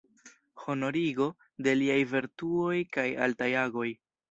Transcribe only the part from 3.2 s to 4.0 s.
altaj agoj.